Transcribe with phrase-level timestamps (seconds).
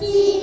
[0.00, 0.35] 一。